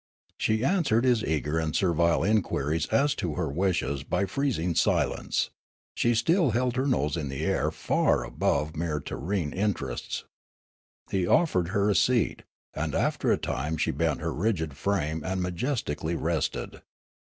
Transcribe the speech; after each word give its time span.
She 0.39 0.63
an 0.65 0.83
swered 0.83 1.03
his 1.03 1.23
eager 1.23 1.59
and 1.59 1.75
servile 1.75 2.23
inquiries 2.23 2.87
as 2.87 3.13
to 3.21 3.35
her 3.35 3.47
wishes 3.49 4.01
by 4.03 4.25
freezing 4.25 4.73
silence; 4.73 5.51
she 5.93 6.15
still 6.15 6.49
held 6.57 6.75
her 6.75 6.87
nose 6.87 7.15
in 7.15 7.29
the 7.29 7.45
air 7.45 7.69
far 7.69 8.23
above 8.25 8.75
mere 8.75 8.99
terrene 8.99 9.53
interests. 9.53 10.23
He 11.11 11.27
offered 11.27 11.67
her 11.67 11.87
a 11.91 11.93
seat, 11.93 12.41
and 12.73 12.95
after 12.95 13.31
a 13.31 13.37
time 13.37 13.77
she 13.77 13.91
bent 13.91 14.21
her 14.21 14.33
rigid 14.33 14.75
frame 14.75 15.23
and 15.23 15.39
majestically 15.39 16.15
rested. 16.15 16.81